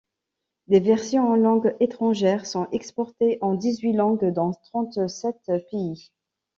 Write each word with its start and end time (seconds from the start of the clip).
Des 0.65 0.79
versions 0.79 1.29
en 1.31 1.35
langue 1.35 1.75
étrangère 1.79 2.47
sont 2.47 2.67
exportées 2.71 3.37
en 3.41 3.53
dix-huit 3.53 3.93
langues 3.93 4.33
dans 4.33 4.51
trente-sept 4.51 5.47
pays. 5.69 6.11